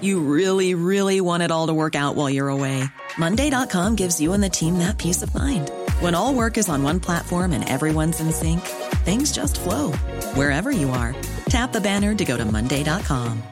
You 0.00 0.20
really, 0.20 0.74
really 0.74 1.20
want 1.20 1.42
it 1.42 1.50
all 1.50 1.66
to 1.66 1.74
work 1.74 1.94
out 1.94 2.16
while 2.16 2.30
you're 2.30 2.48
away. 2.48 2.84
Monday.com 3.18 3.96
gives 3.96 4.20
you 4.20 4.32
and 4.32 4.42
the 4.42 4.48
team 4.48 4.78
that 4.78 4.98
peace 4.98 5.22
of 5.22 5.34
mind. 5.34 5.70
When 6.00 6.14
all 6.14 6.34
work 6.34 6.56
is 6.56 6.68
on 6.68 6.82
one 6.82 7.00
platform 7.00 7.52
and 7.52 7.68
everyone's 7.68 8.20
in 8.20 8.32
sync, 8.32 8.60
things 9.04 9.32
just 9.32 9.60
flow 9.60 9.92
wherever 10.34 10.70
you 10.70 10.90
are. 10.90 11.14
Tap 11.46 11.72
the 11.72 11.80
banner 11.80 12.14
to 12.14 12.24
go 12.24 12.36
to 12.36 12.44
Monday.com. 12.44 13.42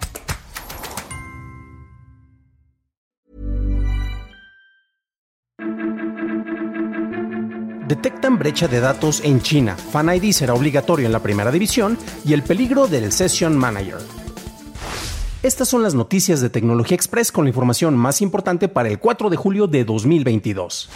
Detectan 7.89 8.39
brecha 8.39 8.69
de 8.69 8.81
datos 8.81 9.23
en 9.25 9.41
China. 9.41 9.75
Fan 9.75 10.11
ID 10.15 10.33
será 10.33 10.53
obligatorio 10.53 11.07
en 11.07 11.13
la 11.13 11.21
primera 11.21 11.51
división 11.51 11.97
y 12.25 12.35
el 12.35 12.43
peligro 12.43 12.87
del 12.87 13.13
Session 13.13 13.57
Manager. 13.57 14.28
Estas 15.41 15.69
son 15.69 15.85
las 15.85 15.95
noticias 15.95 16.41
de 16.41 16.51
Tecnología 16.51 16.97
Express 16.97 17.31
con 17.31 17.45
la 17.45 17.51
información 17.51 17.97
más 17.97 18.21
importante 18.23 18.67
para 18.67 18.89
el 18.89 18.99
4 18.99 19.31
de 19.31 19.37
julio 19.37 19.69
de 19.69 19.85
2022. 19.85 20.91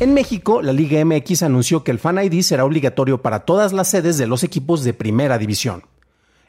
En 0.00 0.14
México, 0.14 0.62
la 0.62 0.72
Liga 0.72 1.04
MX 1.04 1.42
anunció 1.42 1.84
que 1.84 1.90
el 1.90 1.98
Fan 1.98 2.16
ID 2.24 2.40
será 2.40 2.64
obligatorio 2.64 3.20
para 3.20 3.40
todas 3.40 3.74
las 3.74 3.90
sedes 3.90 4.16
de 4.16 4.26
los 4.26 4.44
equipos 4.44 4.82
de 4.82 4.94
primera 4.94 5.36
división. 5.36 5.82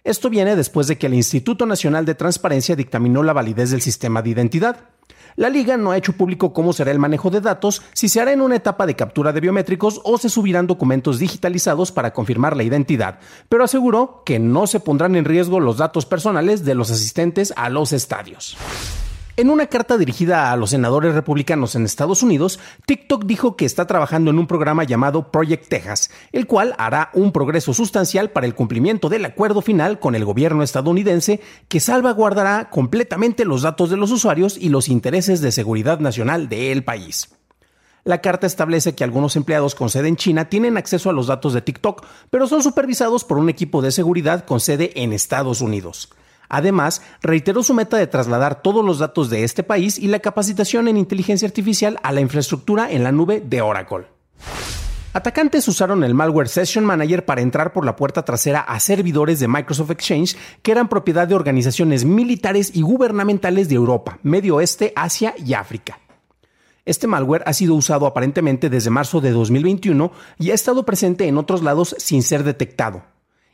Esto 0.06 0.30
viene 0.30 0.56
después 0.56 0.88
de 0.88 0.98
que 0.98 1.08
el 1.08 1.16
Instituto 1.16 1.66
Nacional 1.66 2.06
de 2.06 2.16
Transparencia 2.16 2.78
dictaminó 2.78 3.24
la 3.24 3.34
validez 3.34 3.72
del 3.72 3.82
sistema 3.82 4.22
de 4.22 4.30
identidad. 4.30 4.93
La 5.36 5.50
liga 5.50 5.78
no 5.78 5.92
ha 5.92 5.98
hecho 5.98 6.14
público 6.14 6.54
cómo 6.54 6.74
será 6.74 6.92
el 6.92 7.00
manejo 7.00 7.30
de 7.32 7.42
datos, 7.42 7.82
si 7.94 8.08
se 8.08 8.22
hará 8.22 8.34
en 8.34 8.42
una 8.42 8.56
etapa 8.56 8.86
de 8.86 8.96
captura 8.96 9.34
de 9.34 9.42
biométricos 9.42 10.00
o 10.04 10.18
se 10.18 10.30
subirán 10.30 10.68
documentos 10.68 11.20
digitalizados 11.20 11.92
para 11.92 12.14
confirmar 12.14 12.56
la 12.56 12.64
identidad, 12.64 13.20
pero 13.50 13.64
aseguró 13.64 14.22
que 14.26 14.40
no 14.40 14.68
se 14.68 14.80
pondrán 14.80 15.16
en 15.16 15.26
riesgo 15.26 15.60
los 15.60 15.78
datos 15.78 16.06
personales 16.06 16.66
de 16.66 16.76
los 16.76 16.92
asistentes 16.92 17.54
a 17.56 17.70
los 17.70 17.94
estadios. 17.94 18.58
En 19.36 19.50
una 19.50 19.66
carta 19.66 19.98
dirigida 19.98 20.52
a 20.52 20.58
los 20.58 20.70
senadores 20.70 21.16
republicanos 21.16 21.74
en 21.74 21.86
Estados 21.86 22.22
Unidos, 22.22 22.60
TikTok 22.86 23.26
dijo 23.26 23.56
que 23.56 23.66
está 23.66 23.88
trabajando 23.88 24.30
en 24.30 24.38
un 24.38 24.46
programa 24.46 24.84
llamado 24.84 25.32
Project 25.32 25.70
Texas, 25.70 26.12
el 26.32 26.46
cual 26.46 26.76
hará 26.78 27.10
un 27.16 27.32
progreso 27.32 27.74
sustancial 27.74 28.30
para 28.30 28.46
el 28.46 28.54
cumplimiento 28.54 29.10
del 29.10 29.26
acuerdo 29.26 29.64
final 29.64 29.98
con 29.98 30.14
el 30.14 30.24
gobierno 30.24 30.62
estadounidense 30.62 31.42
que 31.68 31.80
salvaguardará 31.80 32.70
completamente 32.70 33.44
los 33.44 33.64
datos 33.64 33.90
de 33.90 33.98
los 33.98 34.12
usuarios 34.12 34.56
y 34.56 34.70
los 34.70 34.88
intereses 34.88 35.42
de 35.42 35.52
seguridad 35.52 36.00
nacional 36.00 36.48
del 36.48 36.84
país. 36.84 37.34
La 38.04 38.22
carta 38.22 38.46
establece 38.46 38.94
que 38.94 39.04
algunos 39.04 39.36
empleados 39.36 39.74
con 39.74 39.90
sede 39.90 40.10
en 40.10 40.16
China 40.16 40.48
tienen 40.48 40.78
acceso 40.78 41.10
a 41.10 41.14
los 41.14 41.26
datos 41.26 41.54
de 41.54 41.64
TikTok, 41.64 42.06
pero 42.30 42.46
son 42.46 42.62
supervisados 42.62 43.24
por 43.24 43.40
un 43.40 43.50
equipo 43.50 43.82
de 43.82 43.92
seguridad 43.92 44.46
con 44.46 44.60
sede 44.60 44.92
en 45.02 45.12
Estados 45.12 45.60
Unidos. 45.62 46.12
Además, 46.54 47.02
reiteró 47.24 47.64
su 47.64 47.74
meta 47.74 47.98
de 47.98 48.06
trasladar 48.06 48.62
todos 48.62 48.86
los 48.86 49.00
datos 49.00 49.32
de 49.32 49.44
este 49.44 49.64
país 49.64 49.98
y 49.98 50.06
la 50.06 50.20
capacitación 50.20 50.88
en 50.88 50.98
inteligencia 50.98 51.48
artificial 51.48 52.00
a 52.04 52.12
la 52.12 52.22
infraestructura 52.22 52.92
en 52.92 53.04
la 53.04 53.12
nube 53.12 53.42
de 53.44 53.62
Oracle. 53.62 54.06
Atacantes 55.14 55.68
usaron 55.68 56.04
el 56.04 56.14
malware 56.14 56.48
Session 56.48 56.86
Manager 56.86 57.26
para 57.26 57.42
entrar 57.42 57.74
por 57.74 57.86
la 57.86 57.96
puerta 57.96 58.24
trasera 58.24 58.60
a 58.60 58.80
servidores 58.80 59.40
de 59.40 59.48
Microsoft 59.48 59.90
Exchange 59.90 60.38
que 60.62 60.72
eran 60.72 60.90
propiedad 60.90 61.28
de 61.28 61.34
organizaciones 61.34 62.06
militares 62.06 62.70
y 62.76 62.84
gubernamentales 62.84 63.68
de 63.68 63.74
Europa, 63.74 64.20
Medio 64.22 64.58
Oeste, 64.58 64.94
Asia 64.96 65.34
y 65.44 65.56
África. 65.56 65.98
Este 66.86 67.08
malware 67.08 67.42
ha 67.48 67.54
sido 67.54 67.74
usado 67.74 68.06
aparentemente 68.06 68.70
desde 68.70 68.92
marzo 68.92 69.22
de 69.22 69.32
2021 69.32 70.12
y 70.38 70.52
ha 70.52 70.54
estado 70.54 70.86
presente 70.86 71.28
en 71.28 71.40
otros 71.40 71.64
lados 71.64 71.96
sin 71.98 72.22
ser 72.22 72.44
detectado. 72.44 73.13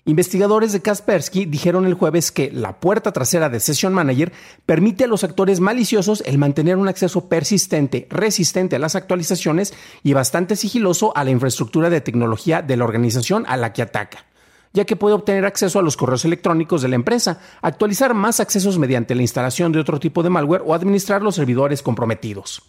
Investigadores 0.09 0.73
de 0.73 0.81
Kaspersky 0.81 1.45
dijeron 1.45 1.85
el 1.85 1.93
jueves 1.93 2.31
que 2.31 2.51
la 2.51 2.79
puerta 2.79 3.11
trasera 3.11 3.47
de 3.47 3.59
Session 3.59 3.93
Manager 3.93 4.33
permite 4.65 5.03
a 5.03 5.07
los 5.07 5.23
actores 5.23 5.59
maliciosos 5.59 6.23
el 6.25 6.39
mantener 6.39 6.77
un 6.77 6.87
acceso 6.87 7.29
persistente, 7.29 8.07
resistente 8.09 8.75
a 8.75 8.79
las 8.79 8.95
actualizaciones 8.95 9.71
y 10.01 10.13
bastante 10.13 10.55
sigiloso 10.55 11.15
a 11.15 11.23
la 11.23 11.29
infraestructura 11.29 11.91
de 11.91 12.01
tecnología 12.01 12.63
de 12.63 12.75
la 12.75 12.85
organización 12.85 13.45
a 13.47 13.55
la 13.55 13.71
que 13.71 13.83
ataca 13.83 14.25
ya 14.73 14.85
que 14.85 14.95
puede 14.95 15.13
obtener 15.13 15.45
acceso 15.45 15.77
a 15.77 15.83
los 15.83 15.95
correos 15.97 16.25
electrónicos 16.25 16.83
de 16.83 16.89
la 16.89 16.95
empresa, 16.95 17.39
actualizar 17.61 18.13
más 18.13 18.39
accesos 18.39 18.77
mediante 18.77 19.15
la 19.15 19.23
instalación 19.23 19.71
de 19.71 19.79
otro 19.79 19.99
tipo 19.99 20.21
de 20.21 20.29
malware 20.29 20.61
o 20.63 20.75
administrar 20.75 21.23
los 21.23 21.35
servidores 21.35 21.81
comprometidos. 21.81 22.61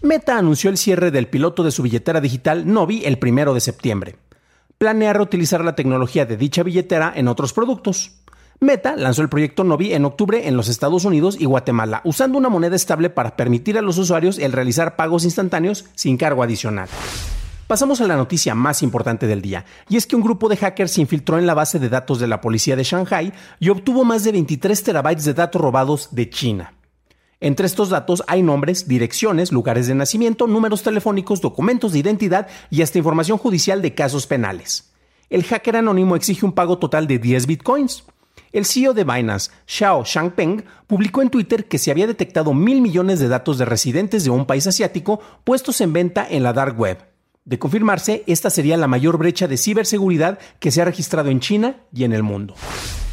Meta 0.00 0.38
anunció 0.38 0.70
el 0.70 0.78
cierre 0.78 1.10
del 1.10 1.28
piloto 1.28 1.64
de 1.64 1.70
su 1.70 1.82
billetera 1.82 2.20
digital 2.22 2.70
Novi 2.70 3.04
el 3.04 3.18
primero 3.18 3.52
de 3.52 3.60
septiembre 3.60 4.16
planea 4.82 5.12
reutilizar 5.12 5.64
la 5.64 5.76
tecnología 5.76 6.26
de 6.26 6.36
dicha 6.36 6.64
billetera 6.64 7.12
en 7.14 7.28
otros 7.28 7.52
productos. 7.52 8.14
Meta 8.58 8.96
lanzó 8.96 9.22
el 9.22 9.28
proyecto 9.28 9.62
Novi 9.62 9.92
en 9.92 10.04
octubre 10.04 10.48
en 10.48 10.56
los 10.56 10.66
Estados 10.66 11.04
Unidos 11.04 11.36
y 11.38 11.44
Guatemala, 11.44 12.00
usando 12.02 12.36
una 12.36 12.48
moneda 12.48 12.74
estable 12.74 13.08
para 13.08 13.36
permitir 13.36 13.78
a 13.78 13.80
los 13.80 13.96
usuarios 13.96 14.40
el 14.40 14.50
realizar 14.50 14.96
pagos 14.96 15.22
instantáneos 15.22 15.84
sin 15.94 16.16
cargo 16.16 16.42
adicional. 16.42 16.88
Pasamos 17.68 18.00
a 18.00 18.08
la 18.08 18.16
noticia 18.16 18.56
más 18.56 18.82
importante 18.82 19.28
del 19.28 19.40
día, 19.40 19.64
y 19.88 19.98
es 19.98 20.08
que 20.08 20.16
un 20.16 20.22
grupo 20.22 20.48
de 20.48 20.56
hackers 20.56 20.90
se 20.90 21.00
infiltró 21.00 21.38
en 21.38 21.46
la 21.46 21.54
base 21.54 21.78
de 21.78 21.88
datos 21.88 22.18
de 22.18 22.26
la 22.26 22.40
policía 22.40 22.74
de 22.74 22.82
Shanghai 22.82 23.32
y 23.60 23.68
obtuvo 23.68 24.02
más 24.02 24.24
de 24.24 24.32
23 24.32 24.82
terabytes 24.82 25.24
de 25.24 25.34
datos 25.34 25.62
robados 25.62 26.08
de 26.10 26.28
China. 26.28 26.74
Entre 27.42 27.66
estos 27.66 27.88
datos 27.88 28.22
hay 28.28 28.40
nombres, 28.40 28.86
direcciones, 28.86 29.50
lugares 29.50 29.88
de 29.88 29.96
nacimiento, 29.96 30.46
números 30.46 30.84
telefónicos, 30.84 31.40
documentos 31.40 31.92
de 31.92 31.98
identidad 31.98 32.46
y 32.70 32.82
hasta 32.82 32.98
información 32.98 33.36
judicial 33.36 33.82
de 33.82 33.94
casos 33.94 34.28
penales. 34.28 34.92
El 35.28 35.42
hacker 35.42 35.78
anónimo 35.78 36.14
exige 36.14 36.46
un 36.46 36.52
pago 36.52 36.78
total 36.78 37.08
de 37.08 37.18
10 37.18 37.46
bitcoins. 37.48 38.04
El 38.52 38.64
CEO 38.64 38.94
de 38.94 39.02
Binance, 39.02 39.50
Xiao 39.66 40.04
Shangpeng, 40.04 40.64
publicó 40.86 41.20
en 41.20 41.30
Twitter 41.30 41.66
que 41.66 41.78
se 41.78 41.90
había 41.90 42.06
detectado 42.06 42.54
mil 42.54 42.80
millones 42.80 43.18
de 43.18 43.26
datos 43.26 43.58
de 43.58 43.64
residentes 43.64 44.22
de 44.22 44.30
un 44.30 44.46
país 44.46 44.68
asiático 44.68 45.18
puestos 45.42 45.80
en 45.80 45.92
venta 45.92 46.24
en 46.30 46.44
la 46.44 46.52
dark 46.52 46.78
web. 46.78 46.98
De 47.44 47.58
confirmarse, 47.58 48.22
esta 48.28 48.50
sería 48.50 48.76
la 48.76 48.86
mayor 48.86 49.18
brecha 49.18 49.48
de 49.48 49.56
ciberseguridad 49.56 50.38
que 50.60 50.70
se 50.70 50.80
ha 50.80 50.84
registrado 50.84 51.28
en 51.28 51.40
China 51.40 51.80
y 51.92 52.04
en 52.04 52.12
el 52.12 52.22
mundo. 52.22 52.54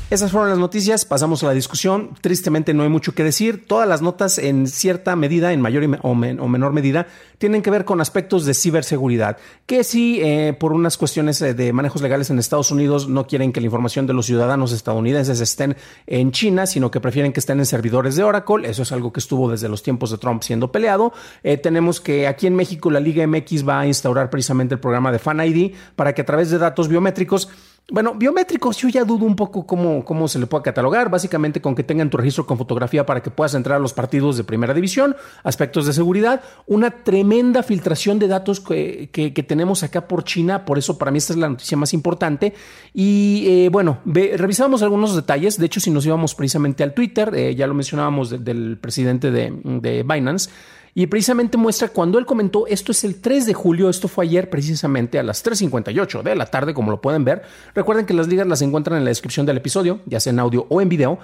Esas 0.09 0.31
fueron 0.31 0.49
las 0.49 0.57
noticias, 0.57 1.05
pasamos 1.05 1.43
a 1.43 1.45
la 1.45 1.53
discusión. 1.53 2.15
Tristemente 2.19 2.73
no 2.73 2.81
hay 2.81 2.89
mucho 2.89 3.13
que 3.13 3.23
decir. 3.23 3.67
Todas 3.67 3.87
las 3.87 4.01
notas 4.01 4.39
en 4.39 4.65
cierta 4.65 5.15
medida, 5.15 5.53
en 5.53 5.61
mayor 5.61 5.99
o, 6.01 6.15
menor 6.15 6.73
medida, 6.73 7.05
tienen 7.37 7.61
que 7.61 7.69
ver 7.69 7.85
con 7.85 8.01
aspectos 8.01 8.43
de 8.45 8.55
ciberseguridad. 8.55 9.37
Que 9.67 9.83
si 9.83 10.19
eh, 10.19 10.57
por 10.59 10.73
unas 10.73 10.97
cuestiones 10.97 11.39
eh, 11.43 11.53
de 11.53 11.73
manejos 11.73 12.01
legales 12.01 12.31
en 12.31 12.39
Estados 12.39 12.71
Unidos 12.71 13.07
no 13.07 13.27
quieren 13.27 13.51
que 13.51 13.61
la 13.61 13.67
información 13.67 14.07
de 14.07 14.13
los 14.13 14.25
ciudadanos 14.25 14.71
estadounidenses 14.71 15.41
estén 15.41 15.77
en 16.07 16.31
China, 16.31 16.65
sino 16.65 16.89
que 16.89 16.99
prefieren 16.99 17.31
que 17.31 17.39
estén 17.39 17.59
en 17.59 17.67
servidores 17.67 18.15
de 18.15 18.23
Oracle. 18.23 18.67
Eso 18.67 18.81
es 18.81 18.91
algo 18.91 19.13
que 19.13 19.19
estuvo 19.19 19.51
desde 19.51 19.69
los 19.69 19.83
tiempos 19.83 20.09
de 20.09 20.17
Trump 20.17 20.41
siendo 20.41 20.71
peleado. 20.71 21.13
Eh, 21.43 21.57
tenemos 21.57 22.01
que 22.01 22.27
aquí 22.27 22.47
en 22.47 22.55
México 22.55 22.89
la 22.89 22.99
Liga 22.99 23.27
MX 23.27 23.67
va 23.67 23.81
a 23.81 23.85
instaurar 23.85 24.31
precisamente 24.31 24.73
el 24.73 24.79
programa 24.79 25.11
de 25.11 25.19
Fan 25.19 25.39
ID 25.39 25.75
para 25.95 26.15
que 26.15 26.23
a 26.23 26.25
través 26.25 26.49
de 26.49 26.57
datos 26.57 26.87
biométricos 26.87 27.47
bueno, 27.91 28.13
biométricos, 28.13 28.77
yo 28.77 28.89
ya 28.89 29.03
dudo 29.03 29.25
un 29.25 29.35
poco 29.35 29.65
cómo, 29.65 30.05
cómo 30.05 30.27
se 30.27 30.37
le 30.39 30.45
puede 30.45 30.63
catalogar. 30.63 31.09
Básicamente 31.09 31.61
con 31.61 31.75
que 31.75 31.83
tengan 31.83 32.09
tu 32.09 32.17
registro 32.17 32.45
con 32.45 32.57
fotografía 32.57 33.05
para 33.05 33.21
que 33.21 33.31
puedas 33.31 33.53
entrar 33.55 33.77
a 33.77 33.79
los 33.79 33.93
partidos 33.93 34.37
de 34.37 34.43
primera 34.43 34.73
división, 34.73 35.15
aspectos 35.43 35.87
de 35.87 35.93
seguridad, 35.93 36.41
una 36.67 36.91
tremenda 36.91 37.63
filtración 37.63 38.19
de 38.19 38.27
datos 38.27 38.59
que, 38.59 39.09
tenemos 39.47 39.83
acá 39.83 40.07
por 40.07 40.23
China. 40.23 40.65
Por 40.65 40.77
eso, 40.77 40.97
para 40.97 41.11
mí, 41.11 41.17
esta 41.17 41.33
es 41.33 41.39
la 41.39 41.49
noticia 41.49 41.77
más 41.77 41.93
importante. 41.93 42.53
Y 42.93 43.45
eh, 43.47 43.69
bueno, 43.69 43.99
revisamos 44.05 44.83
algunos 44.83 45.15
detalles. 45.15 45.57
De 45.57 45.65
hecho, 45.65 45.79
si 45.79 45.89
nos 45.89 46.05
íbamos 46.05 46.35
precisamente 46.35 46.83
al 46.83 46.93
Twitter, 46.93 47.33
eh, 47.33 47.55
ya 47.55 47.65
lo 47.65 47.73
mencionábamos 47.73 48.43
del 48.43 48.77
presidente 48.79 49.31
de, 49.31 49.51
de 49.63 50.03
Binance. 50.03 50.49
Y 50.95 51.07
precisamente 51.07 51.57
muestra 51.57 51.89
cuando 51.89 52.17
él 52.17 52.25
comentó, 52.25 52.67
esto 52.67 52.91
es 52.91 53.03
el 53.03 53.21
3 53.21 53.45
de 53.45 53.53
julio, 53.53 53.89
esto 53.89 54.07
fue 54.07 54.25
ayer 54.25 54.49
precisamente 54.49 55.19
a 55.19 55.23
las 55.23 55.43
3.58 55.45 56.23
de 56.23 56.35
la 56.35 56.45
tarde, 56.45 56.73
como 56.73 56.91
lo 56.91 57.01
pueden 57.01 57.23
ver. 57.23 57.43
Recuerden 57.75 58.05
que 58.05 58.13
las 58.13 58.27
ligas 58.27 58.47
las 58.47 58.61
encuentran 58.61 58.97
en 58.97 59.03
la 59.03 59.09
descripción 59.09 59.45
del 59.45 59.57
episodio, 59.57 60.01
ya 60.05 60.19
sea 60.19 60.31
en 60.31 60.39
audio 60.39 60.65
o 60.69 60.81
en 60.81 60.89
video. 60.89 61.19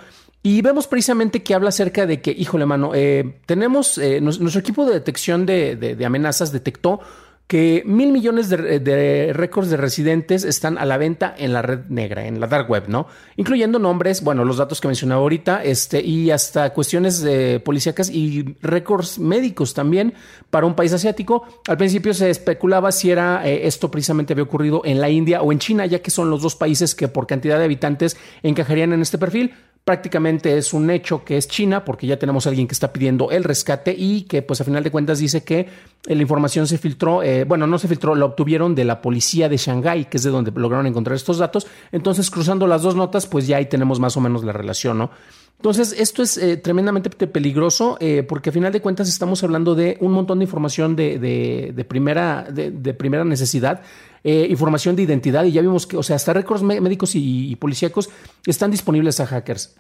Y 0.45 0.62
vemos 0.62 0.85
precisamente 0.85 1.41
que 1.41 1.56
habla 1.56 1.69
acerca 1.69 2.06
de 2.06 2.21
que, 2.21 2.29
híjole 2.29 2.67
mano, 2.67 2.91
eh, 2.94 3.39
tenemos, 3.47 3.97
eh, 3.97 4.21
nuestro 4.21 4.59
equipo 4.59 4.85
de 4.85 4.94
detección 4.94 5.47
de, 5.47 5.97
amenazas 6.06 6.51
detectó 6.51 7.00
que 7.47 7.83
mil 7.86 8.12
millones 8.12 8.50
de, 8.50 9.31
récords 9.33 9.69
de 9.69 9.77
residentes 9.77 10.44
están 10.44 10.80
a 10.80 10.86
la 10.86 10.97
venta 10.97 11.33
en 11.38 11.53
la 11.53 11.62
red 11.62 11.86
negra, 11.89 12.25
en 12.25 12.39
la 12.39 12.47
dark 12.47 12.69
web, 12.69 12.86
¿no? 12.88 13.07
Incluyendo 13.38 13.77
nombres, 13.77 14.24
bueno, 14.24 14.44
los 14.45 14.57
datos 14.57 14.81
que 14.81 14.88
mencionaba 14.88 15.21
ahorita, 15.21 15.63
este, 15.63 16.01
y 16.01 16.31
hasta 16.31 16.71
cuestiones 16.71 17.21
de 17.21 17.59
policíacas 17.59 18.09
y 18.09 18.56
récords 18.62 19.19
médicos 19.19 19.75
también 19.75 20.15
para 20.50 20.65
un 20.65 20.75
país 20.75 20.92
asiático. 20.94 21.45
Al 21.68 21.77
principio 21.77 22.15
se 22.15 22.31
especulaba 22.31 22.92
si 22.92 23.12
era 23.12 23.48
eh, 23.48 23.68
esto 23.68 23.91
precisamente 23.91 24.33
había 24.33 24.44
ocurrido 24.44 24.81
en 24.83 25.00
la 25.00 25.09
India 25.09 25.44
o 25.44 25.51
en 25.51 25.59
China, 25.59 25.86
ya 25.86 26.00
que 26.00 26.09
son 26.09 26.31
los 26.31 26.41
dos 26.41 26.56
países 26.56 26.95
que 26.95 27.07
por 27.07 27.27
cantidad 27.27 27.59
de 27.59 27.65
habitantes 27.65 28.18
encajarían 28.41 28.91
en 28.94 29.01
este 29.03 29.19
perfil 29.19 29.53
prácticamente 29.86 30.58
es 30.58 30.74
un 30.74 30.90
hecho 30.90 31.24
que 31.24 31.38
es 31.38 31.48
China, 31.48 31.86
porque 31.86 32.08
ya 32.08 32.18
tenemos 32.18 32.46
a 32.46 32.50
alguien 32.50 32.68
que 32.68 32.74
está 32.74 32.92
pidiendo 32.92 33.30
el 33.30 33.44
rescate 33.44 33.96
y 33.96 34.24
que 34.24 34.42
pues 34.42 34.60
a 34.60 34.64
final 34.64 34.84
de 34.84 34.90
cuentas 34.90 35.20
dice 35.20 35.44
que 35.44 35.70
la 36.06 36.22
información 36.22 36.68
se 36.68 36.80
filtró, 36.80 37.22
eh, 37.22 37.44
bueno, 37.44 37.68
no 37.68 37.78
se 37.78 37.88
filtró, 37.88 38.16
la 38.16 38.26
obtuvieron 38.26 38.74
de 38.74 38.84
la 38.84 39.02
policía 39.02 39.48
de 39.48 39.58
Shanghái, 39.58 40.06
que 40.06 40.18
es 40.18 40.24
de 40.24 40.32
donde 40.32 40.52
lograron 40.52 40.88
encontrar 40.88 41.16
estos 41.16 41.38
datos. 41.38 41.68
Entonces, 41.92 42.32
cruzando 42.32 42.66
las 42.66 42.82
dos 42.82 42.96
notas, 42.96 43.28
pues 43.28 43.46
ya 43.46 43.58
ahí 43.58 43.68
tenemos 43.68 44.00
más 44.00 44.18
o 44.18 44.22
menos 44.22 44.44
la 44.44 44.54
relación, 44.54 44.98
¿no? 44.98 45.12
Entonces, 45.57 45.96
esto 45.98 46.22
es 46.22 46.38
eh, 46.38 46.57
tremendamente 46.57 47.10
peligroso 47.28 47.98
eh, 48.00 48.24
porque 48.28 48.50
a 48.50 48.54
final 48.54 48.72
de 48.72 48.81
cuentas 48.81 49.10
estamos 49.10 49.44
hablando 49.44 49.74
de 49.74 49.98
un 50.00 50.12
montón 50.12 50.40
de 50.40 50.46
información 50.46 50.96
de, 50.96 51.18
de, 51.18 51.86
primera, 51.86 52.44
de, 52.52 52.94
primera 52.94 53.24
necesidad, 53.24 53.81
eh, 54.24 54.48
información 54.50 54.96
de 54.96 55.04
identidad 55.04 55.44
y 55.46 55.52
ya 55.52 55.62
vimos 55.62 55.88
que, 55.88 55.98
o 55.98 56.04
sea, 56.04 56.18
hasta 56.18 56.34
récords 56.34 56.62
médicos 56.62 57.12
y 57.16 57.56
policíacos 57.56 58.10
están 58.46 58.69
disponibles 58.69 59.19
a 59.19 59.25
hackers. 59.25 59.75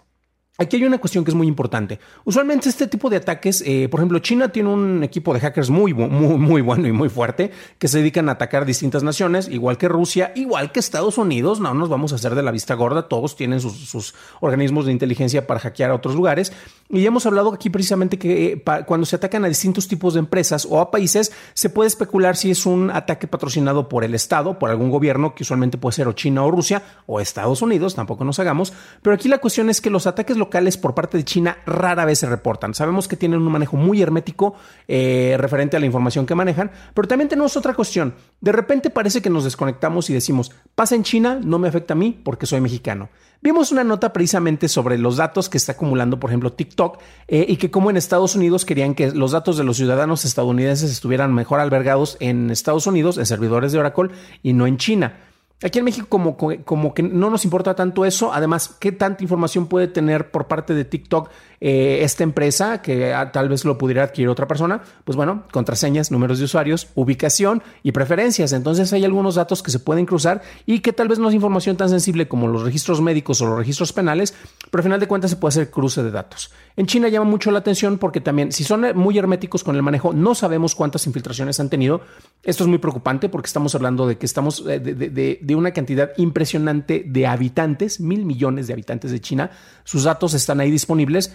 Aquí 0.57 0.77
hay 0.77 0.85
una 0.85 0.99
cuestión 0.99 1.25
que 1.25 1.31
es 1.31 1.35
muy 1.35 1.47
importante. 1.47 1.99
Usualmente 2.23 2.69
este 2.69 2.87
tipo 2.87 3.09
de 3.09 3.17
ataques, 3.17 3.61
eh, 3.65 3.89
por 3.91 3.99
ejemplo, 3.99 4.19
China 4.19 4.53
tiene 4.53 4.69
un 4.69 5.03
equipo 5.03 5.33
de 5.33 5.41
hackers 5.41 5.69
muy, 5.69 5.93
muy, 5.93 6.07
muy 6.37 6.61
bueno 6.61 6.87
y 6.87 6.93
muy 6.93 7.09
fuerte 7.09 7.51
que 7.77 7.89
se 7.89 7.97
dedican 7.97 8.29
a 8.29 8.33
atacar 8.33 8.65
distintas 8.65 9.03
naciones, 9.03 9.49
igual 9.49 9.77
que 9.77 9.89
Rusia, 9.89 10.31
igual 10.33 10.71
que 10.71 10.79
Estados 10.79 11.17
Unidos. 11.17 11.59
No 11.59 11.73
nos 11.73 11.89
vamos 11.89 12.13
a 12.13 12.15
hacer 12.15 12.35
de 12.35 12.41
la 12.41 12.51
vista 12.51 12.73
gorda, 12.75 13.09
todos 13.09 13.35
tienen 13.35 13.59
sus, 13.59 14.15
organismos 14.39 14.85
de 14.85 14.93
inteligencia 14.93 15.45
para 15.45 15.59
hackear 15.59 15.91
a 15.91 15.95
otros 15.95 16.15
lugares. 16.15 16.53
Y 16.87 17.01
ya 17.01 17.09
hemos 17.09 17.25
hablado 17.25 17.53
aquí 17.53 17.69
precisamente 17.69 18.17
que 18.17 18.53
eh, 18.53 18.63
cuando 18.85 19.05
se 19.05 19.17
atacan 19.17 19.43
a 19.43 19.49
distintos 19.49 19.89
tipos 19.89 20.13
de 20.13 20.21
empresas 20.21 20.65
o 20.69 20.79
a 20.79 20.89
países, 20.89 21.33
se 21.53 21.69
puede 21.69 21.89
especular 21.89 22.37
si 22.37 22.51
es 22.51 22.65
un 22.65 22.91
ataque 22.91 23.27
patrocinado 23.27 23.89
por 23.89 24.05
el 24.05 24.15
Estado, 24.15 24.57
por 24.57 24.69
algún 24.69 24.89
gobierno, 24.89 25.35
que 25.35 25.43
usualmente 25.43 25.77
puede 25.77 25.95
ser 25.95 26.07
o 26.07 26.13
China 26.13 26.45
o 26.45 26.51
Rusia 26.51 26.81
o 27.07 27.19
Estados 27.19 27.61
Unidos, 27.61 27.93
tampoco 27.93 28.23
nos 28.23 28.39
hagamos. 28.39 28.71
Pero 29.01 29.15
aquí 29.15 29.27
la 29.27 29.39
cuestión 29.39 29.69
es 29.69 29.81
que 29.81 29.89
los 29.89 30.07
ataques 30.07 30.37
locales 30.45 30.77
por 30.77 30.93
parte 30.93 31.17
de 31.17 31.25
China 31.25 31.57
rara 31.65 32.05
vez 32.05 32.19
se 32.19 32.27
reportan. 32.27 32.73
Sabemos 32.73 33.07
que 33.07 33.17
tienen 33.17 33.41
un 33.41 33.51
manejo 33.51 33.77
muy 33.77 34.01
hermético 34.01 34.55
eh, 34.87 35.35
referente 35.39 35.75
a 35.75 35.79
la 35.79 35.85
información 35.85 36.25
que 36.25 36.35
manejan, 36.35 36.71
pero 36.93 37.07
también 37.07 37.29
tenemos 37.29 37.57
otra 37.57 37.73
cuestión. 37.73 38.13
De 38.41 38.51
repente 38.51 38.89
parece 38.89 39.21
que 39.21 39.29
nos 39.29 39.43
desconectamos 39.43 40.09
y 40.09 40.13
decimos, 40.13 40.51
pasa 40.75 40.95
en 40.95 41.03
China, 41.03 41.39
no 41.43 41.59
me 41.59 41.67
afecta 41.67 41.93
a 41.93 41.97
mí 41.97 42.19
porque 42.23 42.45
soy 42.45 42.61
mexicano. 42.61 43.09
Vimos 43.41 43.71
una 43.71 43.83
nota 43.83 44.13
precisamente 44.13 44.67
sobre 44.67 44.97
los 44.97 45.17
datos 45.17 45.49
que 45.49 45.57
está 45.57 45.73
acumulando, 45.73 46.19
por 46.19 46.29
ejemplo, 46.29 46.53
TikTok, 46.53 46.99
eh, 47.27 47.45
y 47.47 47.57
que 47.57 47.69
como 47.69 47.89
en 47.89 47.97
Estados 47.97 48.35
Unidos 48.35 48.65
querían 48.65 48.95
que 48.95 49.11
los 49.11 49.31
datos 49.31 49.57
de 49.57 49.63
los 49.63 49.77
ciudadanos 49.77 50.25
estadounidenses 50.25 50.91
estuvieran 50.91 51.33
mejor 51.33 51.59
albergados 51.59 52.17
en 52.19 52.49
Estados 52.49 52.87
Unidos, 52.87 53.17
en 53.17 53.25
servidores 53.25 53.71
de 53.71 53.79
Oracle, 53.79 54.09
y 54.41 54.53
no 54.53 54.65
en 54.65 54.77
China. 54.77 55.24
Aquí 55.63 55.79
en 55.79 55.85
México 55.85 56.07
como, 56.09 56.35
como 56.37 56.93
que 56.93 57.01
no 57.01 57.29
nos 57.29 57.45
importa 57.45 57.75
tanto 57.75 58.03
eso. 58.05 58.33
Además, 58.33 58.75
¿qué 58.79 58.91
tanta 58.91 59.23
información 59.23 59.67
puede 59.67 59.87
tener 59.87 60.29
por 60.29 60.47
parte 60.47 60.73
de 60.73 60.83
TikTok 60.83 61.29
eh, 61.67 62.03
esta 62.03 62.23
empresa 62.23 62.83
que 62.83 63.11
ah, 63.11 63.31
tal 63.31 63.49
vez 63.49 63.65
lo 63.65 63.75
pudiera 63.75 64.03
adquirir 64.03 64.29
otra 64.29 64.47
persona? 64.47 64.83
Pues 65.03 65.15
bueno, 65.15 65.45
contraseñas, 65.51 66.11
números 66.11 66.37
de 66.37 66.45
usuarios, 66.45 66.89
ubicación 66.93 67.63
y 67.81 67.91
preferencias. 67.91 68.53
Entonces 68.53 68.93
hay 68.93 69.03
algunos 69.03 69.33
datos 69.33 69.63
que 69.63 69.71
se 69.71 69.79
pueden 69.79 70.05
cruzar 70.05 70.43
y 70.67 70.81
que 70.81 70.93
tal 70.93 71.07
vez 71.07 71.17
no 71.17 71.27
es 71.27 71.33
información 71.33 71.75
tan 71.75 71.89
sensible 71.89 72.27
como 72.27 72.47
los 72.47 72.61
registros 72.61 73.01
médicos 73.01 73.41
o 73.41 73.47
los 73.47 73.57
registros 73.57 73.93
penales, 73.93 74.35
pero 74.69 74.81
al 74.81 74.83
final 74.83 74.99
de 74.99 75.07
cuentas 75.07 75.31
se 75.31 75.37
puede 75.37 75.53
hacer 75.53 75.71
cruce 75.71 76.03
de 76.03 76.11
datos. 76.11 76.51
En 76.77 76.85
China 76.85 77.07
llama 77.07 77.25
mucho 77.25 77.49
la 77.49 77.57
atención 77.57 77.97
porque 77.97 78.21
también, 78.21 78.51
si 78.51 78.63
son 78.63 78.85
muy 78.95 79.17
herméticos 79.17 79.63
con 79.63 79.75
el 79.75 79.81
manejo, 79.81 80.13
no 80.13 80.35
sabemos 80.35 80.75
cuántas 80.75 81.07
infiltraciones 81.07 81.59
han 81.59 81.71
tenido. 81.71 82.01
Esto 82.43 82.63
es 82.63 82.67
muy 82.67 82.77
preocupante 82.77 83.27
porque 83.27 83.47
estamos 83.47 83.73
hablando 83.73 84.05
de 84.05 84.19
que 84.19 84.27
estamos 84.27 84.63
eh, 84.69 84.79
de 84.79 85.55
una 85.55 85.71
cantidad 85.71 86.11
impresionante 86.17 87.03
de 87.07 87.25
habitantes, 87.25 87.99
mil 87.99 88.23
millones 88.23 88.67
de 88.67 88.73
habitantes 88.73 89.09
de 89.09 89.19
China. 89.19 89.49
Sus 89.83 90.03
datos 90.03 90.35
están 90.35 90.59
ahí 90.59 90.69
disponibles. 90.69 91.33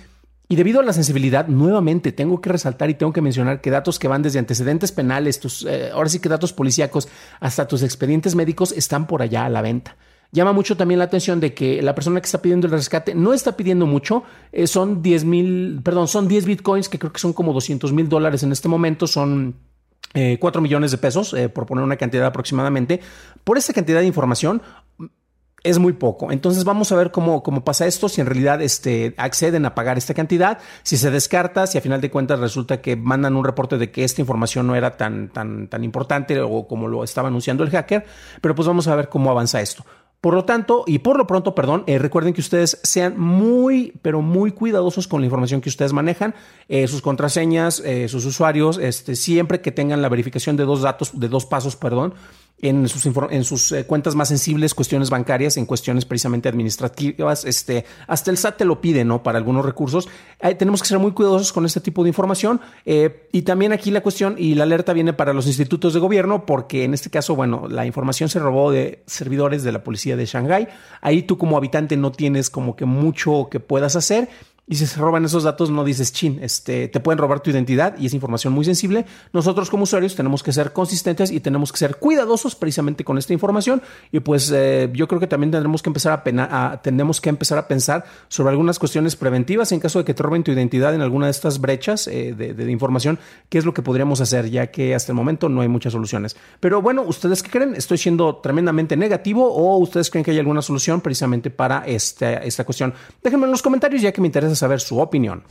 Y 0.50 0.56
debido 0.56 0.80
a 0.80 0.82
la 0.82 0.92
sensibilidad, 0.92 1.46
nuevamente 1.46 2.10
tengo 2.10 2.40
que 2.40 2.50
resaltar 2.50 2.90
y 2.90 2.94
tengo 2.94 3.12
que 3.12 3.20
mencionar 3.20 3.60
que 3.60 3.70
datos 3.70 4.00
que 4.00 4.08
van 4.08 4.20
desde 4.20 4.40
antecedentes 4.40 4.90
penales, 4.90 5.38
tus, 5.38 5.64
eh, 5.64 5.90
ahora 5.92 6.08
sí 6.08 6.18
que 6.18 6.28
datos 6.28 6.52
policíacos, 6.52 7.06
hasta 7.38 7.68
tus 7.68 7.84
expedientes 7.84 8.34
médicos 8.34 8.72
están 8.72 9.06
por 9.06 9.22
allá 9.22 9.44
a 9.44 9.48
la 9.48 9.62
venta. 9.62 9.96
Llama 10.32 10.52
mucho 10.52 10.76
también 10.76 10.98
la 10.98 11.04
atención 11.04 11.38
de 11.38 11.54
que 11.54 11.80
la 11.82 11.94
persona 11.94 12.20
que 12.20 12.24
está 12.24 12.42
pidiendo 12.42 12.66
el 12.66 12.72
rescate 12.72 13.14
no 13.14 13.32
está 13.32 13.56
pidiendo 13.56 13.86
mucho, 13.86 14.24
eh, 14.50 14.66
son 14.66 15.02
10 15.02 15.24
mil, 15.24 15.80
perdón, 15.84 16.08
son 16.08 16.26
10 16.26 16.44
bitcoins, 16.46 16.88
que 16.88 16.98
creo 16.98 17.12
que 17.12 17.20
son 17.20 17.32
como 17.32 17.52
200 17.52 17.92
mil 17.92 18.08
dólares 18.08 18.42
en 18.42 18.50
este 18.50 18.66
momento, 18.66 19.06
son 19.06 19.54
eh, 20.14 20.38
4 20.40 20.60
millones 20.60 20.90
de 20.90 20.98
pesos, 20.98 21.32
eh, 21.34 21.48
por 21.48 21.66
poner 21.66 21.84
una 21.84 21.96
cantidad 21.96 22.26
aproximadamente. 22.26 23.00
Por 23.44 23.56
esta 23.56 23.72
cantidad 23.72 24.00
de 24.00 24.06
información, 24.06 24.62
es 25.62 25.78
muy 25.78 25.92
poco. 25.92 26.32
Entonces 26.32 26.64
vamos 26.64 26.92
a 26.92 26.96
ver 26.96 27.10
cómo, 27.10 27.42
cómo 27.42 27.64
pasa 27.64 27.86
esto, 27.86 28.08
si 28.08 28.20
en 28.20 28.26
realidad 28.26 28.62
este, 28.62 29.14
acceden 29.16 29.66
a 29.66 29.74
pagar 29.74 29.98
esta 29.98 30.14
cantidad, 30.14 30.58
si 30.82 30.96
se 30.96 31.10
descarta, 31.10 31.66
si 31.66 31.78
a 31.78 31.80
final 31.80 32.00
de 32.00 32.10
cuentas 32.10 32.40
resulta 32.40 32.80
que 32.80 32.96
mandan 32.96 33.36
un 33.36 33.44
reporte 33.44 33.78
de 33.78 33.90
que 33.90 34.04
esta 34.04 34.20
información 34.20 34.66
no 34.66 34.74
era 34.74 34.96
tan, 34.96 35.28
tan, 35.28 35.68
tan 35.68 35.84
importante 35.84 36.40
o 36.40 36.66
como 36.66 36.88
lo 36.88 37.04
estaba 37.04 37.28
anunciando 37.28 37.64
el 37.64 37.70
hacker, 37.70 38.04
pero 38.40 38.54
pues 38.54 38.66
vamos 38.66 38.88
a 38.88 38.94
ver 38.94 39.08
cómo 39.08 39.30
avanza 39.30 39.60
esto. 39.60 39.84
Por 40.20 40.34
lo 40.34 40.44
tanto, 40.44 40.84
y 40.86 40.98
por 40.98 41.16
lo 41.16 41.26
pronto, 41.26 41.54
perdón, 41.54 41.82
eh, 41.86 41.98
recuerden 41.98 42.34
que 42.34 42.42
ustedes 42.42 42.78
sean 42.82 43.18
muy, 43.18 43.94
pero 44.02 44.20
muy 44.20 44.52
cuidadosos 44.52 45.08
con 45.08 45.22
la 45.22 45.26
información 45.26 45.62
que 45.62 45.70
ustedes 45.70 45.94
manejan, 45.94 46.34
eh, 46.68 46.86
sus 46.88 47.00
contraseñas, 47.00 47.80
eh, 47.86 48.06
sus 48.06 48.26
usuarios, 48.26 48.76
este, 48.76 49.16
siempre 49.16 49.62
que 49.62 49.72
tengan 49.72 50.02
la 50.02 50.10
verificación 50.10 50.58
de 50.58 50.64
dos 50.64 50.82
datos, 50.82 51.18
de 51.18 51.28
dos 51.30 51.46
pasos, 51.46 51.74
perdón, 51.74 52.12
en 52.62 52.88
sus, 52.88 53.06
en 53.06 53.44
sus 53.44 53.72
eh, 53.72 53.84
cuentas 53.84 54.14
más 54.14 54.28
sensibles, 54.28 54.74
cuestiones 54.74 55.10
bancarias, 55.10 55.56
en 55.56 55.66
cuestiones 55.66 56.04
precisamente 56.04 56.48
administrativas. 56.48 57.44
Este, 57.44 57.84
hasta 58.06 58.30
el 58.30 58.36
SAT 58.36 58.58
te 58.58 58.64
lo 58.64 58.80
pide, 58.80 59.04
¿no? 59.04 59.22
Para 59.22 59.38
algunos 59.38 59.64
recursos. 59.64 60.08
tenemos 60.58 60.82
que 60.82 60.88
ser 60.88 60.98
muy 60.98 61.12
cuidadosos 61.12 61.52
con 61.52 61.64
este 61.64 61.80
tipo 61.80 62.02
de 62.02 62.08
información. 62.10 62.60
Eh, 62.84 63.28
y 63.32 63.42
también 63.42 63.72
aquí 63.72 63.90
la 63.90 64.02
cuestión 64.02 64.34
y 64.38 64.54
la 64.54 64.64
alerta 64.64 64.92
viene 64.92 65.12
para 65.12 65.32
los 65.32 65.46
institutos 65.46 65.94
de 65.94 66.00
gobierno, 66.00 66.46
porque 66.46 66.84
en 66.84 66.94
este 66.94 67.10
caso, 67.10 67.34
bueno, 67.34 67.66
la 67.68 67.86
información 67.86 68.28
se 68.28 68.38
robó 68.38 68.70
de 68.70 69.02
servidores 69.06 69.62
de 69.62 69.72
la 69.72 69.82
policía 69.82 70.16
de 70.16 70.26
Shanghái. 70.26 70.68
Ahí 71.00 71.22
tú 71.22 71.38
como 71.38 71.56
habitante 71.56 71.96
no 71.96 72.12
tienes 72.12 72.50
como 72.50 72.76
que 72.76 72.84
mucho 72.84 73.48
que 73.50 73.60
puedas 73.60 73.96
hacer 73.96 74.28
y 74.70 74.76
si 74.76 74.86
se 74.86 75.00
roban 75.00 75.24
esos 75.24 75.42
datos, 75.42 75.68
no 75.68 75.82
dices 75.82 76.12
chin, 76.12 76.38
este, 76.42 76.86
te 76.86 77.00
pueden 77.00 77.18
robar 77.18 77.40
tu 77.40 77.50
identidad 77.50 77.98
y 77.98 78.06
es 78.06 78.14
información 78.14 78.52
muy 78.52 78.64
sensible. 78.64 79.04
Nosotros 79.32 79.68
como 79.68 79.82
usuarios 79.82 80.14
tenemos 80.14 80.44
que 80.44 80.52
ser 80.52 80.72
consistentes 80.72 81.32
y 81.32 81.40
tenemos 81.40 81.72
que 81.72 81.78
ser 81.78 81.96
cuidadosos 81.96 82.54
precisamente 82.54 83.02
con 83.02 83.18
esta 83.18 83.32
información. 83.32 83.82
Y 84.12 84.20
pues 84.20 84.48
eh, 84.54 84.88
yo 84.94 85.08
creo 85.08 85.18
que 85.18 85.26
también 85.26 85.50
tendremos 85.50 85.82
que 85.82 85.88
empezar 85.88 86.12
a, 86.12 86.22
pena, 86.22 86.78
tenemos 86.84 87.20
que 87.20 87.30
empezar 87.30 87.58
a 87.58 87.66
pensar 87.66 88.04
sobre 88.28 88.50
algunas 88.50 88.78
cuestiones 88.78 89.16
preventivas 89.16 89.72
en 89.72 89.80
caso 89.80 89.98
de 89.98 90.04
que 90.04 90.14
te 90.14 90.22
roben 90.22 90.44
tu 90.44 90.52
identidad 90.52 90.94
en 90.94 91.00
alguna 91.00 91.26
de 91.26 91.32
estas 91.32 91.60
brechas 91.60 92.06
eh, 92.06 92.32
de, 92.38 92.54
de, 92.54 92.70
información, 92.70 93.18
qué 93.48 93.58
es 93.58 93.64
lo 93.64 93.74
que 93.74 93.82
podríamos 93.82 94.20
hacer, 94.20 94.50
ya 94.50 94.68
que 94.68 94.94
hasta 94.94 95.10
el 95.10 95.16
momento 95.16 95.48
no 95.48 95.62
hay 95.62 95.68
muchas 95.68 95.94
soluciones. 95.94 96.36
Pero 96.60 96.80
bueno, 96.80 97.02
¿ustedes 97.02 97.42
qué 97.42 97.50
creen? 97.50 97.74
¿Estoy 97.74 97.98
siendo 97.98 98.36
tremendamente 98.36 98.96
negativo 98.96 99.52
o 99.52 99.78
ustedes 99.78 100.10
creen 100.10 100.24
que 100.24 100.30
hay 100.30 100.38
alguna 100.38 100.62
solución 100.62 101.00
precisamente 101.00 101.50
para 101.50 101.84
esta, 101.86 102.34
esta 102.34 102.62
cuestión? 102.62 102.94
Déjenme 103.20 103.46
en 103.46 103.50
los 103.50 103.62
comentarios 103.62 104.00
ya 104.00 104.12
que 104.12 104.20
me 104.20 104.28
interesa 104.28 104.59
saber 104.60 104.80
su 104.80 105.00
opinión. 105.00 105.42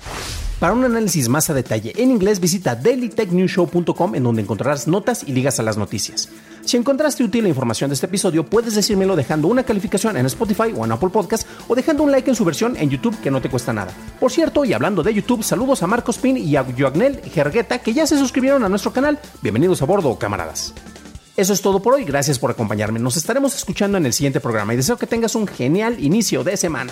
Para 0.59 0.73
un 0.73 0.83
análisis 0.83 1.29
más 1.29 1.49
a 1.49 1.53
detalle 1.53 1.93
en 1.95 2.11
inglés, 2.11 2.41
visita 2.41 2.75
dailytechnewshow.com 2.75 4.15
en 4.15 4.23
donde 4.23 4.41
encontrarás 4.41 4.89
notas 4.89 5.23
y 5.25 5.31
ligas 5.31 5.57
a 5.59 5.63
las 5.63 5.77
noticias. 5.77 6.27
Si 6.65 6.75
encontraste 6.75 7.23
útil 7.23 7.43
la 7.43 7.49
información 7.49 7.89
de 7.89 7.93
este 7.93 8.07
episodio, 8.07 8.45
puedes 8.45 8.75
decírmelo 8.75 9.15
dejando 9.15 9.47
una 9.47 9.63
calificación 9.63 10.17
en 10.17 10.25
Spotify 10.25 10.73
o 10.75 10.83
en 10.83 10.91
Apple 10.91 11.09
Podcast 11.09 11.47
o 11.69 11.75
dejando 11.75 12.03
un 12.03 12.11
like 12.11 12.29
en 12.29 12.35
su 12.35 12.43
versión 12.43 12.75
en 12.75 12.89
YouTube 12.89 13.17
que 13.21 13.31
no 13.31 13.41
te 13.41 13.49
cuesta 13.49 13.71
nada. 13.71 13.93
Por 14.19 14.31
cierto, 14.31 14.65
y 14.65 14.73
hablando 14.73 15.01
de 15.01 15.13
YouTube, 15.13 15.43
saludos 15.43 15.81
a 15.81 15.87
Marcos 15.87 16.17
Pin 16.17 16.35
y 16.35 16.57
a 16.57 16.65
Joagnel 16.77 17.21
Gergueta 17.21 17.79
que 17.79 17.93
ya 17.93 18.05
se 18.05 18.17
suscribieron 18.17 18.65
a 18.65 18.69
nuestro 18.69 18.91
canal. 18.91 19.17
Bienvenidos 19.41 19.81
a 19.81 19.85
bordo, 19.85 20.19
camaradas. 20.19 20.73
Eso 21.37 21.53
es 21.53 21.61
todo 21.61 21.81
por 21.81 21.93
hoy, 21.93 22.03
gracias 22.03 22.37
por 22.37 22.51
acompañarme. 22.51 22.99
Nos 22.99 23.15
estaremos 23.15 23.55
escuchando 23.55 23.97
en 23.97 24.05
el 24.05 24.11
siguiente 24.11 24.41
programa 24.41 24.73
y 24.73 24.77
deseo 24.77 24.97
que 24.97 25.07
tengas 25.07 25.35
un 25.35 25.47
genial 25.47 26.03
inicio 26.03 26.43
de 26.43 26.57
semana. 26.57 26.91